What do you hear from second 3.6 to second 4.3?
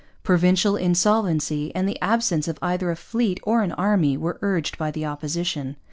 an army